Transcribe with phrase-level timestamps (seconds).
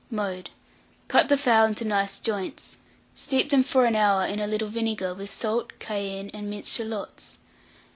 [0.09, 0.49] Mode.
[1.07, 2.77] Cut the fowl into nice joints;
[3.13, 7.37] steep them for an hour in a little vinegar, with salt, cayenne, and minced shalots.